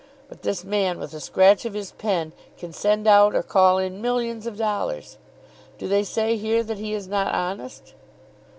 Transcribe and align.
But 0.29 0.41
this 0.41 0.63
man 0.63 0.97
with 0.97 1.13
a 1.13 1.19
scratch 1.19 1.63
of 1.63 1.75
his 1.75 1.91
pen 1.91 2.33
can 2.57 2.73
send 2.73 3.05
out 3.05 3.35
or 3.35 3.43
call 3.43 3.77
in 3.77 4.01
millions 4.01 4.47
of 4.47 4.57
dollars. 4.57 5.19
Do 5.77 5.87
they 5.87 6.03
say 6.03 6.37
here 6.37 6.63
that 6.63 6.79
he 6.79 6.91
is 6.95 7.07
not 7.07 7.31
honest?" 7.35 7.93